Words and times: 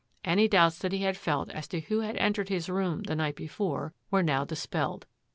Any 0.25 0.47
doubts 0.47 0.79
that 0.79 0.93
he 0.93 1.03
had 1.03 1.15
felt 1.15 1.51
as 1.51 1.67
to 1.67 1.79
who 1.81 1.99
had 1.99 2.15
entered 2.17 2.49
his 2.49 2.69
room 2.69 3.03
the 3.03 3.15
night 3.15 3.35
be 3.35 3.45
fore 3.45 3.93
were 4.09 4.23
now 4.23 4.43
dispelled. 4.43 5.05